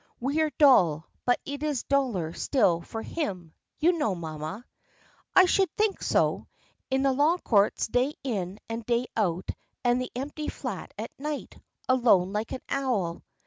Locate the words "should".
5.45-5.69